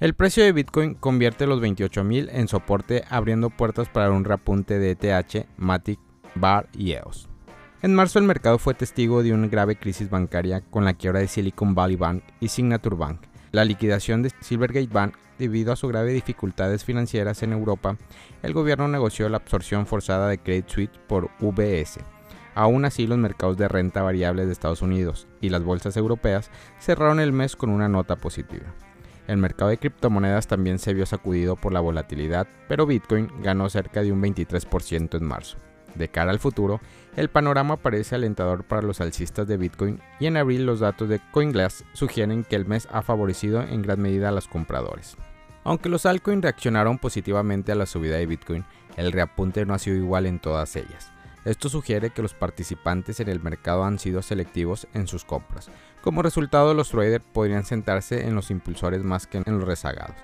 El 0.00 0.14
precio 0.14 0.42
de 0.42 0.52
Bitcoin 0.52 0.94
convierte 0.94 1.46
los 1.46 1.60
28.000 1.60 2.30
en 2.32 2.48
soporte 2.48 3.04
abriendo 3.10 3.50
puertas 3.50 3.90
para 3.90 4.10
un 4.10 4.24
reapunte 4.24 4.78
de 4.78 4.92
ETH, 4.92 5.46
Matic, 5.58 6.00
BAR 6.34 6.70
y 6.72 6.92
EOS. 6.92 7.28
En 7.82 7.94
marzo 7.94 8.18
el 8.18 8.24
mercado 8.24 8.58
fue 8.58 8.72
testigo 8.72 9.22
de 9.22 9.34
una 9.34 9.48
grave 9.48 9.76
crisis 9.76 10.08
bancaria 10.08 10.62
con 10.62 10.86
la 10.86 10.94
quiebra 10.94 11.20
de 11.20 11.28
Silicon 11.28 11.74
Valley 11.74 11.96
Bank 11.96 12.22
y 12.40 12.48
Signature 12.48 12.96
Bank, 12.96 13.20
la 13.52 13.66
liquidación 13.66 14.22
de 14.22 14.30
Silvergate 14.40 14.88
Bank 14.90 15.16
debido 15.38 15.70
a 15.70 15.76
sus 15.76 15.90
graves 15.90 16.14
dificultades 16.14 16.82
financieras 16.82 17.42
en 17.42 17.52
Europa, 17.52 17.98
el 18.42 18.54
gobierno 18.54 18.88
negoció 18.88 19.28
la 19.28 19.36
absorción 19.36 19.84
forzada 19.84 20.28
de 20.28 20.38
Credit 20.38 20.66
Suisse 20.66 21.00
por 21.08 21.30
UBS. 21.40 21.98
Aún 22.54 22.86
así, 22.86 23.06
los 23.06 23.18
mercados 23.18 23.58
de 23.58 23.68
renta 23.68 24.00
variable 24.00 24.46
de 24.46 24.52
Estados 24.52 24.80
Unidos 24.80 25.28
y 25.42 25.50
las 25.50 25.62
bolsas 25.62 25.98
europeas 25.98 26.50
cerraron 26.78 27.20
el 27.20 27.32
mes 27.32 27.54
con 27.54 27.68
una 27.68 27.88
nota 27.88 28.16
positiva. 28.16 28.74
El 29.26 29.36
mercado 29.36 29.70
de 29.70 29.78
criptomonedas 29.78 30.46
también 30.46 30.78
se 30.78 30.94
vio 30.94 31.06
sacudido 31.06 31.56
por 31.56 31.72
la 31.72 31.80
volatilidad, 31.80 32.48
pero 32.68 32.86
Bitcoin 32.86 33.30
ganó 33.42 33.68
cerca 33.68 34.02
de 34.02 34.12
un 34.12 34.22
23% 34.22 35.16
en 35.16 35.24
marzo. 35.24 35.56
De 35.94 36.08
cara 36.08 36.30
al 36.30 36.38
futuro, 36.38 36.80
el 37.16 37.28
panorama 37.28 37.76
parece 37.76 38.14
alentador 38.14 38.64
para 38.64 38.82
los 38.82 39.00
alcistas 39.00 39.46
de 39.46 39.56
Bitcoin 39.56 40.00
y 40.20 40.26
en 40.26 40.36
abril 40.36 40.66
los 40.66 40.80
datos 40.80 41.08
de 41.08 41.20
CoinGlass 41.32 41.84
sugieren 41.92 42.44
que 42.44 42.56
el 42.56 42.66
mes 42.66 42.88
ha 42.92 43.02
favorecido 43.02 43.62
en 43.62 43.82
gran 43.82 44.00
medida 44.00 44.28
a 44.28 44.32
los 44.32 44.48
compradores. 44.48 45.16
Aunque 45.64 45.88
los 45.88 46.06
altcoins 46.06 46.42
reaccionaron 46.42 46.98
positivamente 46.98 47.72
a 47.72 47.74
la 47.74 47.86
subida 47.86 48.16
de 48.16 48.26
Bitcoin, 48.26 48.64
el 48.96 49.12
reapunte 49.12 49.66
no 49.66 49.74
ha 49.74 49.78
sido 49.78 49.96
igual 49.96 50.26
en 50.26 50.38
todas 50.38 50.74
ellas. 50.76 51.12
Esto 51.44 51.68
sugiere 51.68 52.10
que 52.10 52.22
los 52.22 52.34
participantes 52.34 53.20
en 53.20 53.28
el 53.28 53.40
mercado 53.40 53.84
han 53.84 53.98
sido 53.98 54.20
selectivos 54.20 54.86
en 54.92 55.06
sus 55.06 55.24
compras. 55.24 55.70
Como 56.02 56.22
resultado, 56.22 56.74
los 56.74 56.90
traders 56.90 57.24
podrían 57.32 57.64
sentarse 57.64 58.26
en 58.26 58.34
los 58.34 58.50
impulsores 58.50 59.02
más 59.02 59.26
que 59.26 59.38
en 59.38 59.44
los 59.46 59.64
rezagados. 59.64 60.16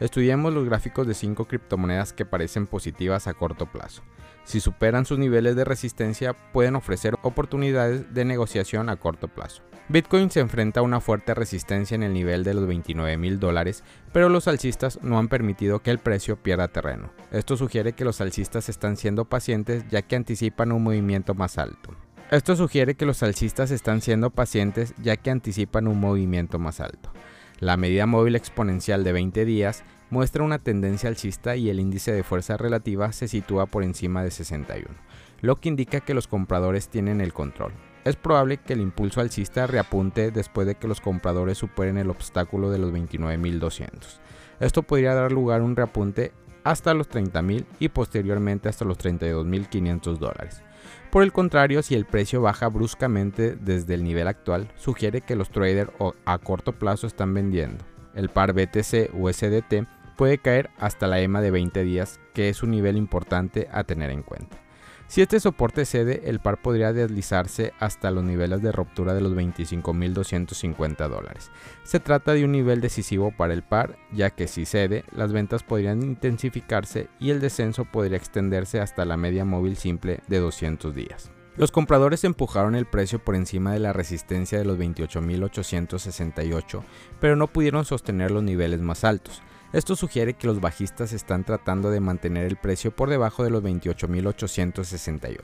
Estudiemos 0.00 0.52
los 0.52 0.64
gráficos 0.64 1.06
de 1.06 1.14
5 1.14 1.46
criptomonedas 1.46 2.12
que 2.12 2.26
parecen 2.26 2.66
positivas 2.66 3.26
a 3.26 3.34
corto 3.34 3.66
plazo. 3.66 4.02
Si 4.44 4.60
superan 4.60 5.06
sus 5.06 5.18
niveles 5.18 5.56
de 5.56 5.64
resistencia, 5.64 6.32
pueden 6.32 6.76
ofrecer 6.76 7.16
oportunidades 7.22 8.14
de 8.14 8.24
negociación 8.24 8.88
a 8.88 8.96
corto 8.96 9.28
plazo. 9.28 9.62
Bitcoin 9.88 10.30
se 10.30 10.40
enfrenta 10.40 10.80
a 10.80 10.82
una 10.82 11.00
fuerte 11.00 11.32
resistencia 11.32 11.94
en 11.94 12.02
el 12.02 12.12
nivel 12.12 12.44
de 12.44 12.54
los 12.54 12.66
29 12.66 13.16
mil 13.16 13.38
dólares, 13.38 13.84
pero 14.12 14.28
los 14.28 14.48
alcistas 14.48 15.00
no 15.02 15.18
han 15.18 15.28
permitido 15.28 15.80
que 15.80 15.90
el 15.92 15.98
precio 15.98 16.36
pierda 16.36 16.68
terreno. 16.68 17.10
Esto 17.30 17.56
sugiere 17.56 17.92
que 17.92 18.04
los 18.04 18.20
alcistas 18.20 18.68
están 18.68 18.96
siendo 18.96 19.24
pacientes 19.24 19.84
ya 19.88 20.02
que 20.02 20.16
anticipan 20.16 20.72
un 20.72 20.82
movimiento 20.82 21.34
más 21.34 21.56
alto. 21.56 21.94
Esto 22.30 22.56
sugiere 22.56 22.96
que 22.96 23.06
los 23.06 23.22
alcistas 23.22 23.70
están 23.70 24.00
siendo 24.00 24.30
pacientes 24.30 24.92
ya 25.00 25.16
que 25.16 25.30
anticipan 25.30 25.86
un 25.86 26.00
movimiento 26.00 26.58
más 26.58 26.80
alto. 26.80 27.12
La 27.58 27.76
medida 27.76 28.06
móvil 28.06 28.36
exponencial 28.36 29.04
de 29.04 29.12
20 29.12 29.44
días 29.44 29.84
muestra 30.10 30.44
una 30.44 30.58
tendencia 30.58 31.08
alcista 31.08 31.56
y 31.56 31.70
el 31.70 31.80
índice 31.80 32.12
de 32.12 32.22
fuerza 32.22 32.56
relativa 32.56 33.12
se 33.12 33.28
sitúa 33.28 33.66
por 33.66 33.82
encima 33.82 34.22
de 34.22 34.30
61, 34.30 34.94
lo 35.40 35.56
que 35.56 35.68
indica 35.68 36.00
que 36.00 36.14
los 36.14 36.28
compradores 36.28 36.88
tienen 36.88 37.20
el 37.20 37.32
control 37.32 37.72
es 38.06 38.14
probable 38.14 38.58
que 38.58 38.74
el 38.74 38.80
impulso 38.80 39.20
alcista 39.20 39.66
reapunte 39.66 40.30
después 40.30 40.64
de 40.64 40.76
que 40.76 40.86
los 40.86 41.00
compradores 41.00 41.58
superen 41.58 41.98
el 41.98 42.08
obstáculo 42.08 42.70
de 42.70 42.78
los 42.78 42.92
29.200. 42.92 44.20
Esto 44.60 44.84
podría 44.84 45.12
dar 45.12 45.32
lugar 45.32 45.60
a 45.60 45.64
un 45.64 45.74
reapunte 45.74 46.32
hasta 46.62 46.94
los 46.94 47.10
30.000 47.10 47.66
y 47.80 47.88
posteriormente 47.88 48.68
hasta 48.68 48.84
los 48.84 48.96
32.500 48.96 50.18
dólares. 50.18 50.62
Por 51.10 51.22
el 51.22 51.32
contrario, 51.32 51.82
si 51.82 51.94
el 51.94 52.04
precio 52.04 52.42
baja 52.42 52.68
bruscamente 52.68 53.56
desde 53.56 53.94
el 53.94 54.04
nivel 54.04 54.28
actual, 54.28 54.72
sugiere 54.76 55.20
que 55.20 55.36
los 55.36 55.50
traders 55.50 55.90
a 56.24 56.38
corto 56.38 56.72
plazo 56.72 57.06
están 57.06 57.32
vendiendo. 57.34 57.84
El 58.14 58.28
par 58.28 58.52
BTC 58.52 59.10
USDT 59.14 59.86
puede 60.16 60.38
caer 60.38 60.70
hasta 60.78 61.06
la 61.06 61.20
EMA 61.20 61.40
de 61.40 61.50
20 61.50 61.82
días, 61.84 62.20
que 62.34 62.48
es 62.48 62.62
un 62.62 62.70
nivel 62.70 62.96
importante 62.96 63.68
a 63.70 63.84
tener 63.84 64.10
en 64.10 64.22
cuenta. 64.22 64.65
Si 65.08 65.22
este 65.22 65.38
soporte 65.38 65.84
cede, 65.84 66.22
el 66.26 66.40
par 66.40 66.60
podría 66.60 66.92
deslizarse 66.92 67.72
hasta 67.78 68.10
los 68.10 68.24
niveles 68.24 68.60
de 68.60 68.72
ruptura 68.72 69.14
de 69.14 69.20
los 69.20 69.34
25.250 69.34 71.08
dólares. 71.08 71.52
Se 71.84 72.00
trata 72.00 72.32
de 72.32 72.44
un 72.44 72.50
nivel 72.52 72.80
decisivo 72.80 73.30
para 73.30 73.54
el 73.54 73.62
par, 73.62 73.96
ya 74.12 74.30
que 74.30 74.48
si 74.48 74.66
cede, 74.66 75.04
las 75.12 75.32
ventas 75.32 75.62
podrían 75.62 76.02
intensificarse 76.02 77.08
y 77.20 77.30
el 77.30 77.40
descenso 77.40 77.84
podría 77.84 78.16
extenderse 78.16 78.80
hasta 78.80 79.04
la 79.04 79.16
media 79.16 79.44
móvil 79.44 79.76
simple 79.76 80.20
de 80.26 80.40
200 80.40 80.92
días. 80.92 81.30
Los 81.56 81.70
compradores 81.70 82.24
empujaron 82.24 82.74
el 82.74 82.84
precio 82.84 83.18
por 83.18 83.34
encima 83.34 83.72
de 83.72 83.78
la 83.78 83.94
resistencia 83.94 84.58
de 84.58 84.66
los 84.66 84.76
28.868, 84.76 86.82
pero 87.18 87.36
no 87.36 87.46
pudieron 87.46 87.86
sostener 87.86 88.30
los 88.30 88.42
niveles 88.42 88.80
más 88.80 89.04
altos. 89.04 89.40
Esto 89.72 89.96
sugiere 89.96 90.34
que 90.34 90.46
los 90.46 90.60
bajistas 90.60 91.12
están 91.12 91.44
tratando 91.44 91.90
de 91.90 92.00
mantener 92.00 92.44
el 92.44 92.56
precio 92.56 92.94
por 92.94 93.10
debajo 93.10 93.42
de 93.42 93.50
los 93.50 93.62
28.868. 93.62 95.38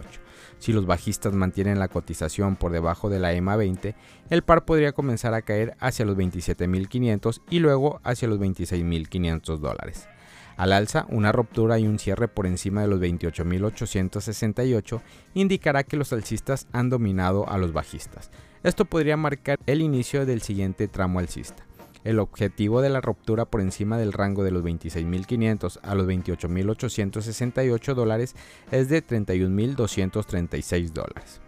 Si 0.59 0.72
los 0.72 0.87
bajistas 0.87 1.34
mantienen 1.34 1.78
la 1.78 1.88
cotización 1.88 2.56
por 2.56 2.72
debajo 2.72 3.10
de 3.10 3.19
la 3.19 3.33
EMA 3.33 3.56
20, 3.56 3.94
el 4.31 4.43
par 4.43 4.65
podría 4.65 4.93
comenzar 4.93 5.34
a 5.34 5.43
caer 5.43 5.77
hacia 5.81 6.05
los 6.05 6.16
27.500 6.16 7.43
y 7.50 7.59
luego 7.59 8.00
hacia 8.05 8.28
los 8.28 8.38
26.500 8.38 9.59
dólares. 9.59 10.09
Al 10.56 10.72
alza, 10.72 11.06
una 11.09 11.33
ruptura 11.33 11.78
y 11.78 11.87
un 11.87 11.99
cierre 11.99 12.28
por 12.28 12.47
encima 12.47 12.83
de 12.83 12.89
los 12.89 13.00
28.868 13.00 15.00
indicará 15.34 15.83
que 15.83 15.97
los 15.97 16.12
alcistas 16.12 16.69
han 16.72 16.91
dominado 16.91 17.49
a 17.49 17.59
los 17.59 17.72
bajistas. 17.72 18.31
Esto 18.62 18.84
podría 18.84 19.16
marcar 19.16 19.59
el 19.66 19.81
inicio 19.81 20.25
del 20.25 20.43
siguiente 20.43 20.87
tramo 20.87 21.19
alcista. 21.19 21.65
El 22.05 22.19
objetivo 22.19 22.81
de 22.81 22.91
la 22.91 23.01
ruptura 23.01 23.45
por 23.45 23.61
encima 23.61 23.99
del 23.99 24.13
rango 24.13 24.43
de 24.45 24.51
los 24.51 24.63
26.500 24.65 25.79
a 25.83 25.95
los 25.95 26.07
28.868 26.07 27.95
dólares 27.95 28.35
es 28.71 28.89
de 28.89 29.07
31.236 29.07 30.93
dólares. 30.93 31.41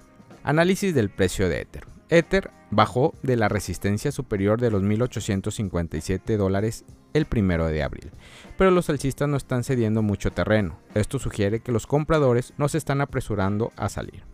Análisis 0.43 0.95
del 0.95 1.11
precio 1.11 1.49
de 1.49 1.63
Ether. 1.63 1.87
Ether 2.11 2.51
bajó 2.71 3.15
de 3.23 3.37
la 3.37 3.49
resistencia 3.49 4.13
superior 4.13 4.61
de 4.61 4.71
los 4.71 4.83
1.857 4.83 6.37
dólares 6.37 6.85
el 7.15 7.27
primero 7.27 7.67
de 7.67 7.83
abril, 7.83 8.11
pero 8.59 8.71
los 8.71 8.91
alcistas 8.91 9.29
no 9.29 9.37
están 9.37 9.65
cediendo 9.65 10.03
mucho 10.03 10.33
terreno. 10.33 10.79
Esto 10.95 11.19
sugiere 11.19 11.61
que 11.61 11.73
los 11.73 11.87
compradores 11.87 12.53
no 12.59 12.69
se 12.69 12.79
están 12.79 13.01
apresurando 13.01 13.73
a 13.77 13.89
salir. 13.89 14.25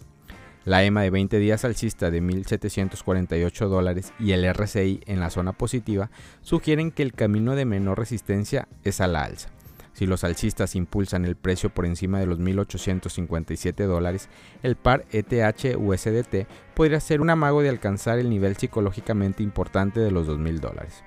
La 0.70 0.84
EMA 0.84 1.02
de 1.02 1.10
20 1.10 1.40
días 1.40 1.64
alcista 1.64 2.12
de 2.12 2.22
1.748 2.22 3.66
dólares 3.66 4.12
y 4.20 4.30
el 4.30 4.48
RSI 4.54 5.00
en 5.06 5.18
la 5.18 5.28
zona 5.30 5.52
positiva 5.52 6.12
sugieren 6.42 6.92
que 6.92 7.02
el 7.02 7.12
camino 7.12 7.56
de 7.56 7.64
menor 7.64 7.98
resistencia 7.98 8.68
es 8.84 9.00
a 9.00 9.08
la 9.08 9.24
alza. 9.24 9.48
Si 9.94 10.06
los 10.06 10.22
alcistas 10.22 10.76
impulsan 10.76 11.24
el 11.24 11.34
precio 11.34 11.70
por 11.70 11.86
encima 11.86 12.20
de 12.20 12.26
los 12.26 12.38
1.857 12.38 13.84
dólares, 13.86 14.28
el 14.62 14.76
par 14.76 15.06
ETH-USDT 15.10 16.46
podría 16.74 17.00
ser 17.00 17.20
un 17.20 17.30
amago 17.30 17.62
de 17.62 17.68
alcanzar 17.68 18.20
el 18.20 18.30
nivel 18.30 18.56
psicológicamente 18.56 19.42
importante 19.42 19.98
de 19.98 20.12
los 20.12 20.28
2.000 20.28 20.60
dólares. 20.60 21.02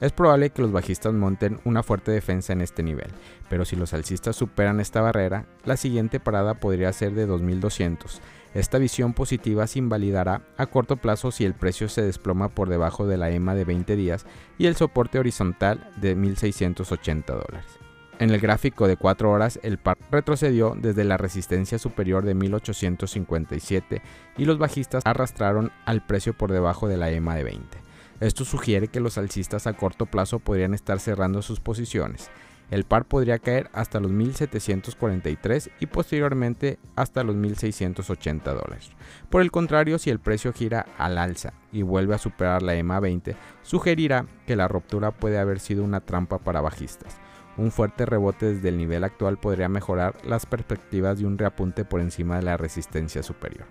Es 0.00 0.12
probable 0.12 0.50
que 0.50 0.62
los 0.62 0.70
bajistas 0.70 1.12
monten 1.12 1.60
una 1.64 1.82
fuerte 1.82 2.12
defensa 2.12 2.52
en 2.52 2.60
este 2.60 2.84
nivel, 2.84 3.10
pero 3.48 3.64
si 3.64 3.74
los 3.74 3.94
alcistas 3.94 4.36
superan 4.36 4.78
esta 4.78 5.00
barrera, 5.00 5.46
la 5.64 5.76
siguiente 5.76 6.20
parada 6.20 6.54
podría 6.54 6.92
ser 6.92 7.14
de 7.14 7.26
2200. 7.26 8.20
Esta 8.54 8.78
visión 8.78 9.12
positiva 9.12 9.66
se 9.66 9.78
invalidará 9.78 10.42
a 10.56 10.66
corto 10.66 10.96
plazo 10.96 11.30
si 11.30 11.44
el 11.44 11.54
precio 11.54 11.88
se 11.88 12.02
desploma 12.02 12.48
por 12.48 12.68
debajo 12.68 13.06
de 13.06 13.18
la 13.18 13.30
EMA 13.30 13.54
de 13.54 13.64
20 13.64 13.94
días 13.96 14.26
y 14.56 14.66
el 14.66 14.76
soporte 14.76 15.18
horizontal 15.18 15.90
de 15.96 16.14
1680 16.14 17.34
dólares. 17.34 17.78
En 18.18 18.30
el 18.30 18.40
gráfico 18.40 18.88
de 18.88 18.96
4 18.96 19.30
horas, 19.30 19.60
el 19.62 19.78
par 19.78 19.96
retrocedió 20.10 20.74
desde 20.76 21.04
la 21.04 21.18
resistencia 21.18 21.78
superior 21.78 22.24
de 22.24 22.34
1857 22.34 24.02
y 24.36 24.44
los 24.44 24.58
bajistas 24.58 25.04
arrastraron 25.06 25.70
al 25.84 26.04
precio 26.04 26.36
por 26.36 26.50
debajo 26.50 26.88
de 26.88 26.96
la 26.96 27.10
EMA 27.10 27.36
de 27.36 27.44
20. 27.44 27.78
Esto 28.20 28.44
sugiere 28.44 28.88
que 28.88 28.98
los 28.98 29.18
alcistas 29.18 29.68
a 29.68 29.74
corto 29.74 30.06
plazo 30.06 30.40
podrían 30.40 30.74
estar 30.74 30.98
cerrando 30.98 31.42
sus 31.42 31.60
posiciones. 31.60 32.30
El 32.70 32.84
par 32.84 33.06
podría 33.06 33.38
caer 33.38 33.70
hasta 33.72 33.98
los 33.98 34.10
1743 34.10 35.70
y 35.80 35.86
posteriormente 35.86 36.78
hasta 36.96 37.24
los 37.24 37.34
1680 37.34 38.52
dólares. 38.52 38.90
Por 39.30 39.40
el 39.40 39.50
contrario, 39.50 39.98
si 39.98 40.10
el 40.10 40.20
precio 40.20 40.52
gira 40.52 40.86
al 40.98 41.16
alza 41.16 41.54
y 41.72 41.82
vuelve 41.82 42.14
a 42.14 42.18
superar 42.18 42.62
la 42.62 42.74
EMA 42.74 43.00
20, 43.00 43.36
sugerirá 43.62 44.26
que 44.46 44.56
la 44.56 44.68
ruptura 44.68 45.12
puede 45.12 45.38
haber 45.38 45.60
sido 45.60 45.82
una 45.82 46.00
trampa 46.00 46.38
para 46.38 46.60
bajistas. 46.60 47.16
Un 47.56 47.72
fuerte 47.72 48.06
rebote 48.06 48.54
desde 48.54 48.68
el 48.68 48.76
nivel 48.76 49.02
actual 49.02 49.38
podría 49.38 49.68
mejorar 49.68 50.14
las 50.24 50.46
perspectivas 50.46 51.18
de 51.18 51.26
un 51.26 51.38
reapunte 51.38 51.84
por 51.84 52.00
encima 52.00 52.36
de 52.36 52.42
la 52.42 52.56
resistencia 52.56 53.22
superior. 53.22 53.66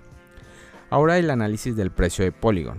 Ahora 0.89 1.17
el 1.17 1.29
análisis 1.29 1.75
del 1.75 1.91
precio 1.91 2.25
de 2.25 2.31
Polygon. 2.31 2.77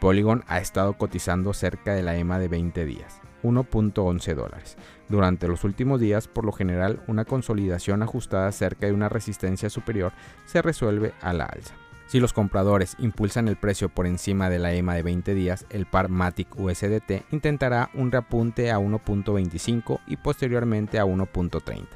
Polygon 0.00 0.42
ha 0.48 0.58
estado 0.58 0.94
cotizando 0.98 1.52
cerca 1.54 1.94
de 1.94 2.02
la 2.02 2.16
EMA 2.16 2.38
de 2.38 2.48
20 2.48 2.84
días, 2.84 3.20
1.11 3.42 4.34
dólares. 4.34 4.76
Durante 5.08 5.48
los 5.48 5.64
últimos 5.64 6.00
días, 6.00 6.28
por 6.28 6.44
lo 6.44 6.52
general, 6.52 7.02
una 7.06 7.24
consolidación 7.24 8.02
ajustada 8.02 8.50
cerca 8.52 8.86
de 8.86 8.92
una 8.92 9.08
resistencia 9.08 9.70
superior 9.70 10.12
se 10.46 10.62
resuelve 10.62 11.12
a 11.20 11.32
la 11.32 11.44
alza. 11.44 11.74
Si 12.12 12.20
los 12.20 12.34
compradores 12.34 12.94
impulsan 12.98 13.48
el 13.48 13.56
precio 13.56 13.88
por 13.88 14.06
encima 14.06 14.50
de 14.50 14.58
la 14.58 14.74
EMA 14.74 14.94
de 14.94 15.02
20 15.02 15.32
días, 15.34 15.64
el 15.70 15.86
par 15.86 16.10
Matic 16.10 16.58
USDT 16.58 17.24
intentará 17.30 17.88
un 17.94 18.12
reapunte 18.12 18.70
a 18.70 18.78
1.25 18.78 20.00
y 20.06 20.18
posteriormente 20.18 20.98
a 20.98 21.06
1.30. 21.06 21.86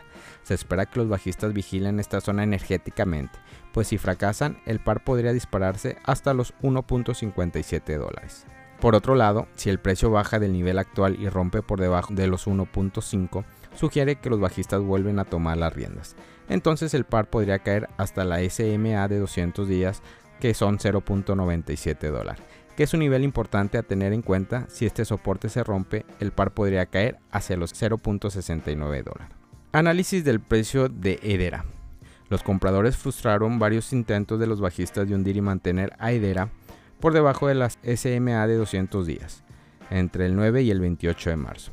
Se 0.43 0.55
espera 0.55 0.87
que 0.87 1.01
los 1.01 1.09
bajistas 1.11 1.53
vigilen 1.53 2.01
esta 2.01 2.23
zona 2.23 2.45
energéticamente, 2.45 3.39
pues 3.75 3.89
si 3.89 3.99
fracasan, 3.99 4.57
el 4.65 4.81
par 4.81 5.05
podría 5.05 5.35
dispararse 5.35 5.99
hasta 6.05 6.33
los 6.33 6.55
1.57 6.63 7.99
dólares. 7.99 8.47
Por 8.81 8.95
otro 8.95 9.15
lado, 9.15 9.47
si 9.57 9.71
el 9.71 9.79
precio 9.79 10.11
baja 10.11 10.39
del 10.39 10.53
nivel 10.53 10.79
actual 10.79 11.17
y 11.21 11.29
rompe 11.29 11.63
por 11.63 11.81
debajo 11.81 12.15
de 12.15 12.27
los 12.27 12.47
1.5, 12.47 13.45
sugiere 13.75 14.17
que 14.17 14.31
los 14.31 14.41
bajistas 14.41 14.83
vuelven 14.83 15.19
a 15.19 15.25
tomar 15.25 15.57
las 15.57 15.73
riendas 15.73 16.17
entonces 16.49 16.95
el 16.95 17.05
par 17.05 17.29
podría 17.29 17.59
caer 17.59 17.89
hasta 17.97 18.25
la 18.25 18.39
SMA 18.49 19.09
de 19.09 19.19
200 19.19 19.69
días 19.69 20.03
que 20.41 20.55
son 20.55 20.79
0.97 20.79 22.11
dólares, 22.11 22.43
que 22.77 22.83
es 22.83 22.95
un 22.95 23.01
nivel 23.01 23.25
importante 23.25 23.79
a 23.79 23.83
tener 23.83 24.13
en 24.13 24.23
cuenta. 24.23 24.67
Si 24.69 24.87
este 24.87 25.05
soporte 25.05 25.49
se 25.49 25.65
rompe, 25.65 26.05
el 26.21 26.33
par 26.33 26.53
podría 26.53 26.87
caer 26.87 27.19
hacia 27.31 27.57
los 27.57 27.75
0.69 27.75 29.03
dólares. 29.03 29.35
Análisis 29.73 30.25
del 30.25 30.41
precio 30.41 30.89
de 30.89 31.19
Edera. 31.23 31.65
Los 32.29 32.43
compradores 32.43 32.97
frustraron 32.97 33.59
varios 33.59 33.93
intentos 33.93 34.39
de 34.39 34.47
los 34.47 34.61
bajistas 34.61 35.09
de 35.09 35.15
hundir 35.15 35.37
y 35.37 35.41
mantener 35.41 35.93
a 35.99 36.13
Edera 36.13 36.51
por 37.01 37.13
debajo 37.13 37.49
de 37.49 37.55
las 37.55 37.79
SMA 37.83 38.47
de 38.47 38.57
200 38.57 39.07
días, 39.07 39.45
entre 39.91 40.27
el 40.27 40.37
9 40.37 40.63
y 40.63 40.71
el 40.71 40.81
28 40.81 41.31
de 41.31 41.37
marzo. 41.37 41.73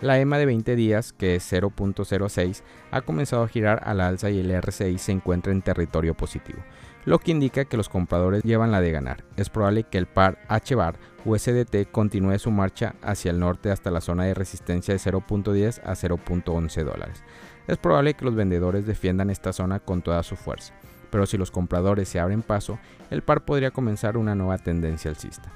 La 0.00 0.18
EMA 0.18 0.38
de 0.38 0.46
20 0.46 0.74
días, 0.74 1.12
que 1.12 1.36
es 1.36 1.52
0.06, 1.52 2.62
ha 2.90 3.02
comenzado 3.02 3.44
a 3.44 3.48
girar 3.48 3.82
al 3.84 4.00
alza 4.00 4.30
y 4.30 4.40
el 4.40 4.60
RSI 4.60 4.98
se 4.98 5.12
encuentra 5.12 5.52
en 5.52 5.62
territorio 5.62 6.14
positivo, 6.14 6.58
lo 7.04 7.20
que 7.20 7.30
indica 7.30 7.64
que 7.64 7.76
los 7.76 7.88
compradores 7.88 8.42
llevan 8.42 8.72
la 8.72 8.80
de 8.80 8.90
ganar. 8.90 9.24
Es 9.36 9.48
probable 9.48 9.84
que 9.84 9.98
el 9.98 10.06
par 10.06 10.38
H-bar 10.48 10.96
USDT 11.24 11.90
continúe 11.92 12.36
su 12.40 12.50
marcha 12.50 12.96
hacia 13.00 13.30
el 13.30 13.38
norte 13.38 13.70
hasta 13.70 13.92
la 13.92 14.00
zona 14.00 14.24
de 14.24 14.34
resistencia 14.34 14.92
de 14.92 15.00
0.10 15.00 15.80
a 15.84 15.92
0.11 15.92 16.84
dólares. 16.84 17.22
Es 17.68 17.78
probable 17.78 18.14
que 18.14 18.24
los 18.24 18.34
vendedores 18.34 18.86
defiendan 18.86 19.30
esta 19.30 19.52
zona 19.52 19.78
con 19.78 20.02
toda 20.02 20.24
su 20.24 20.34
fuerza, 20.34 20.74
pero 21.12 21.26
si 21.26 21.36
los 21.36 21.50
compradores 21.50 22.08
se 22.08 22.18
abren 22.18 22.40
paso, 22.40 22.78
el 23.10 23.22
par 23.22 23.44
podría 23.44 23.70
comenzar 23.70 24.16
una 24.16 24.34
nueva 24.34 24.56
tendencia 24.56 25.10
alcista. 25.10 25.52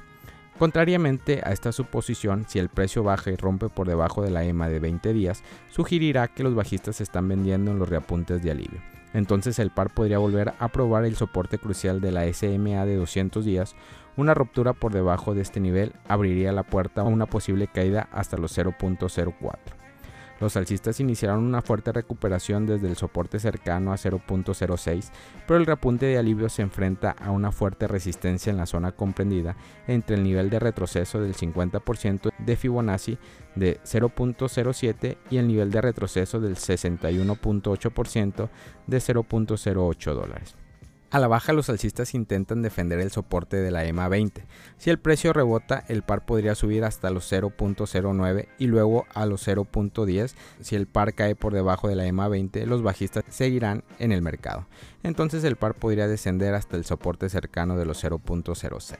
Contrariamente 0.59 1.41
a 1.43 1.53
esta 1.53 1.73
suposición, 1.73 2.45
si 2.47 2.59
el 2.59 2.69
precio 2.69 3.03
baja 3.03 3.31
y 3.31 3.37
rompe 3.37 3.71
por 3.71 3.89
debajo 3.89 4.23
de 4.23 4.31
la 4.31 4.45
EMA 4.45 4.69
de 4.69 4.81
20 4.81 5.15
días, 5.15 5.43
sugerirá 5.71 6.29
que 6.29 6.43
los 6.43 6.55
bajistas 6.55 6.97
se 6.97 7.05
están 7.05 7.27
vendiendo 7.27 7.71
en 7.71 7.79
los 7.79 7.89
reapuntes 7.89 8.43
de 8.43 8.51
alivio. 8.51 8.81
Entonces 9.15 9.59
el 9.59 9.71
par 9.71 9.95
podría 9.95 10.19
volver 10.19 10.53
a 10.59 10.69
probar 10.69 11.07
el 11.07 11.17
soporte 11.17 11.57
crucial 11.57 12.03
de 12.03 12.13
la 12.13 12.31
SMA 12.31 12.85
de 12.85 12.97
200 12.97 13.43
días. 13.43 13.75
Una 14.17 14.35
ruptura 14.35 14.75
por 14.75 14.93
debajo 14.93 15.35
de 15.35 15.41
este 15.41 15.59
nivel 15.59 15.95
abriría 16.07 16.53
la 16.53 16.65
puerta 16.65 17.01
a 17.01 17.05
una 17.05 17.25
posible 17.25 17.67
caída 17.67 18.11
hasta 18.13 18.37
los 18.37 18.57
0.04. 18.57 19.86
Los 20.41 20.57
alcistas 20.57 21.01
iniciaron 21.01 21.45
una 21.45 21.63
fuerte 21.63 21.93
recuperación 21.93 22.67
desde 22.67 22.89
el 22.89 22.97
soporte 22.97 23.39
cercano 23.39 23.93
a 23.93 23.97
0.06, 23.97 25.11
pero 25.47 25.59
el 25.59 25.67
repunte 25.67 26.07
de 26.07 26.19
alivio 26.19 26.49
se 26.49 26.63
enfrenta 26.63 27.13
a 27.13 27.31
una 27.31 27.53
fuerte 27.53 27.89
resistencia 27.89 28.51
en 28.51 28.59
la 28.59 28.67
zona 28.67 28.93
comprendida 28.93 29.57
entre 29.87 30.17
el 30.17 30.25
nivel 30.25 30.51
de 30.51 30.59
retroceso 30.59 31.21
del 31.21 31.35
50% 31.35 32.31
de 32.39 32.57
Fibonacci 32.57 33.19
de 33.55 33.81
0.07 33.81 35.17
y 35.31 35.39
el 35.39 35.49
nivel 35.49 35.71
de 35.71 35.81
retroceso 35.81 36.41
del 36.41 36.57
61.8% 36.57 38.49
de 38.87 38.99
0.08 38.99 40.15
dólares. 40.15 40.66
A 41.11 41.21
la 41.21 41.29
baja 41.29 41.53
los 41.53 41.71
alcistas 41.71 42.15
intentan 42.15 42.63
defender 42.63 42.99
el 42.99 43.13
soporte 43.13 43.57
de 43.59 43.71
la 43.71 43.85
EMA 43.85 44.09
20. 44.09 44.45
Si 44.77 44.91
el 44.91 44.99
precio 44.99 45.33
rebota, 45.33 45.85
el 45.87 46.03
par 46.03 46.27
podría 46.27 46.57
subir 46.57 46.83
hasta 46.83 47.11
los 47.11 47.31
0.09 47.31 48.49
y 48.59 48.67
luego 48.67 49.07
a 49.15 49.25
los 49.25 49.47
0.10. 49.47 50.35
Si 50.61 50.75
el 50.75 50.87
par 50.87 51.15
cae 51.15 51.37
por 51.37 51.55
debajo 51.55 51.89
de 51.89 51.95
la 51.95 52.07
EMA 52.07 52.27
20, 52.27 52.67
los 52.67 52.83
bajistas 52.83 53.25
seguirán 53.29 53.85
en 54.01 54.11
el 54.11 54.21
mercado. 54.21 54.67
Entonces 55.05 55.45
el 55.45 55.55
par 55.55 55.75
podría 55.75 56.09
descender 56.09 56.55
hasta 56.55 56.77
el 56.77 56.85
soporte 56.85 57.29
cercano 57.29 57.77
de 57.77 57.87
los 57.87 58.03
0.06. 58.03 58.97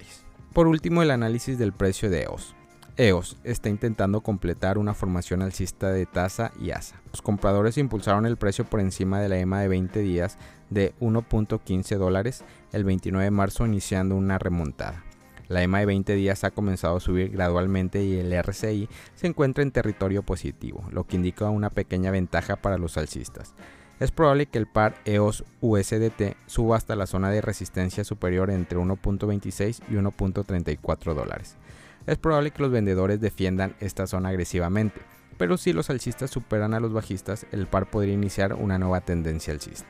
Por 0.53 0.69
último, 0.69 1.03
el 1.03 1.11
análisis 1.11 1.59
del 1.59 1.73
precio 1.73 2.09
de 2.09 2.23
EOS. 2.23 2.55
EOS 2.99 3.37
está 3.45 3.69
intentando 3.69 4.23
completar 4.23 4.79
una 4.79 4.95
formación 4.95 5.43
alcista 5.43 5.91
de 5.91 6.07
tasa 6.07 6.53
y 6.59 6.71
ASA. 6.71 7.03
Los 7.11 7.21
compradores 7.21 7.77
impulsaron 7.77 8.25
el 8.25 8.39
precio 8.39 8.65
por 8.65 8.81
encima 8.81 9.21
de 9.21 9.29
la 9.29 9.39
EMA 9.39 9.61
de 9.61 9.69
20 9.69 10.01
días 10.01 10.39
de 10.71 10.95
1.15 11.01 11.99
dólares 11.99 12.43
el 12.73 12.85
29 12.85 13.25
de 13.25 13.31
marzo 13.31 13.67
iniciando 13.67 14.17
una 14.17 14.39
remontada. 14.39 15.05
La 15.49 15.63
EMA 15.63 15.81
de 15.81 15.87
20 15.87 16.15
días 16.15 16.43
ha 16.45 16.51
comenzado 16.51 16.97
a 16.97 17.01
subir 17.01 17.31
gradualmente 17.31 18.03
y 18.03 18.17
el 18.17 18.33
RCI 18.33 18.89
se 19.15 19.27
encuentra 19.27 19.63
en 19.63 19.73
territorio 19.73 20.23
positivo, 20.23 20.89
lo 20.91 21.05
que 21.05 21.17
indica 21.17 21.51
una 21.51 21.69
pequeña 21.69 22.11
ventaja 22.11 22.57
para 22.57 22.79
los 22.79 22.97
alcistas. 22.97 23.55
Es 24.01 24.11
probable 24.11 24.47
que 24.47 24.59
el 24.59 24.67
par 24.67 24.95
EOS 25.05 25.45
USDT 25.61 26.37
suba 26.47 26.77
hasta 26.77 26.97
la 26.97 27.07
zona 27.07 27.31
de 27.31 27.43
resistencia 27.43 28.05
superior 28.05 28.51
entre 28.51 28.79
1.26 28.79 29.83
y 29.89 29.95
1.34 29.95 31.15
dólares. 31.15 31.57
Es 32.07 32.19
probable 32.19 32.53
que 32.53 32.63
los 32.63 32.71
vendedores 32.71 33.21
defiendan 33.21 33.75
esta 33.81 34.07
zona 34.07 34.29
agresivamente, 34.29 35.01
pero 35.39 35.57
si 35.57 35.73
los 35.73 35.91
alcistas 35.91 36.31
superan 36.31 36.73
a 36.73 36.81
los 36.81 36.93
bajistas, 36.93 37.47
el 37.51 37.67
par 37.67 37.91
podría 37.91 38.15
iniciar 38.15 38.55
una 38.55 38.79
nueva 38.79 39.01
tendencia 39.01 39.53
alcista. 39.53 39.89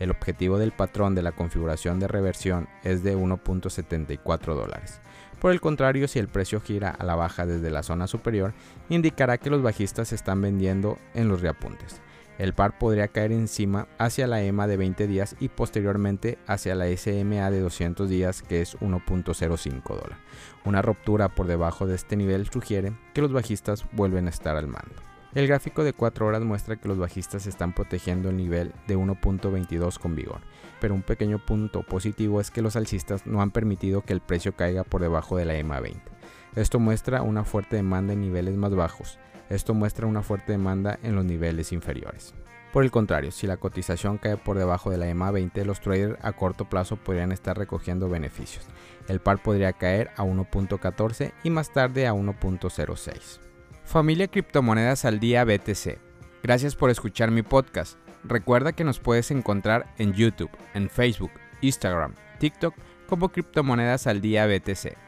El 0.00 0.10
objetivo 0.10 0.58
del 0.58 0.72
patrón 0.72 1.14
de 1.14 1.22
la 1.22 1.32
configuración 1.32 2.00
de 2.00 2.08
reversión 2.08 2.68
es 2.84 3.02
de 3.02 3.16
1.74 3.16 4.54
dólares. 4.54 5.00
Por 5.40 5.52
el 5.52 5.60
contrario, 5.60 6.08
si 6.08 6.18
el 6.18 6.28
precio 6.28 6.60
gira 6.60 6.90
a 6.90 7.04
la 7.04 7.16
baja 7.16 7.46
desde 7.46 7.70
la 7.70 7.82
zona 7.82 8.06
superior, 8.06 8.54
indicará 8.88 9.38
que 9.38 9.50
los 9.50 9.62
bajistas 9.62 10.12
están 10.12 10.40
vendiendo 10.40 10.98
en 11.14 11.28
los 11.28 11.42
reapuntes. 11.42 12.00
El 12.38 12.54
par 12.54 12.78
podría 12.78 13.08
caer 13.08 13.32
encima 13.32 13.88
hacia 13.98 14.28
la 14.28 14.40
EMA 14.40 14.68
de 14.68 14.76
20 14.76 15.08
días 15.08 15.34
y 15.40 15.48
posteriormente 15.48 16.38
hacia 16.46 16.76
la 16.76 16.86
SMA 16.96 17.50
de 17.50 17.60
200 17.60 18.08
días 18.08 18.42
que 18.42 18.62
es 18.62 18.78
1.05 18.78 19.82
dólar. 19.88 20.18
Una 20.64 20.80
ruptura 20.80 21.28
por 21.28 21.48
debajo 21.48 21.88
de 21.88 21.96
este 21.96 22.16
nivel 22.16 22.48
sugiere 22.48 22.92
que 23.12 23.22
los 23.22 23.32
bajistas 23.32 23.84
vuelven 23.90 24.28
a 24.28 24.30
estar 24.30 24.56
al 24.56 24.68
mando. 24.68 24.94
El 25.34 25.48
gráfico 25.48 25.82
de 25.82 25.92
4 25.92 26.26
horas 26.26 26.42
muestra 26.42 26.76
que 26.76 26.88
los 26.88 26.96
bajistas 26.96 27.46
están 27.46 27.74
protegiendo 27.74 28.30
el 28.30 28.36
nivel 28.36 28.72
de 28.86 28.96
1.22 28.96 29.98
con 29.98 30.14
vigor, 30.14 30.40
pero 30.80 30.94
un 30.94 31.02
pequeño 31.02 31.44
punto 31.44 31.82
positivo 31.82 32.40
es 32.40 32.50
que 32.50 32.62
los 32.62 32.76
alcistas 32.76 33.26
no 33.26 33.42
han 33.42 33.50
permitido 33.50 34.02
que 34.02 34.12
el 34.12 34.20
precio 34.20 34.56
caiga 34.56 34.84
por 34.84 35.02
debajo 35.02 35.36
de 35.36 35.44
la 35.44 35.56
EMA 35.56 35.80
20. 35.80 36.17
Esto 36.56 36.78
muestra 36.78 37.22
una 37.22 37.44
fuerte 37.44 37.76
demanda 37.76 38.12
en 38.12 38.20
niveles 38.20 38.56
más 38.56 38.74
bajos, 38.74 39.18
esto 39.48 39.74
muestra 39.74 40.06
una 40.06 40.22
fuerte 40.22 40.52
demanda 40.52 40.98
en 41.02 41.14
los 41.14 41.24
niveles 41.24 41.72
inferiores. 41.72 42.34
Por 42.72 42.84
el 42.84 42.90
contrario, 42.90 43.30
si 43.30 43.46
la 43.46 43.56
cotización 43.56 44.18
cae 44.18 44.36
por 44.36 44.58
debajo 44.58 44.90
de 44.90 44.98
la 44.98 45.08
EMA 45.08 45.30
20, 45.30 45.64
los 45.64 45.80
traders 45.80 46.18
a 46.22 46.32
corto 46.32 46.66
plazo 46.66 46.96
podrían 46.96 47.32
estar 47.32 47.56
recogiendo 47.56 48.10
beneficios. 48.10 48.66
El 49.08 49.20
par 49.20 49.42
podría 49.42 49.72
caer 49.72 50.10
a 50.16 50.24
1.14 50.24 51.32
y 51.42 51.50
más 51.50 51.72
tarde 51.72 52.06
a 52.06 52.12
1.06. 52.12 53.40
Familia 53.84 54.28
Criptomonedas 54.28 55.06
al 55.06 55.18
Día 55.18 55.44
BTC. 55.44 55.98
Gracias 56.42 56.76
por 56.76 56.90
escuchar 56.90 57.30
mi 57.30 57.42
podcast. 57.42 57.98
Recuerda 58.22 58.72
que 58.72 58.84
nos 58.84 59.00
puedes 59.00 59.30
encontrar 59.30 59.86
en 59.96 60.12
YouTube, 60.12 60.50
en 60.74 60.90
Facebook, 60.90 61.32
Instagram, 61.62 62.14
TikTok 62.38 62.74
como 63.08 63.30
Criptomonedas 63.30 64.06
al 64.06 64.20
Día 64.20 64.46
BTC. 64.46 65.07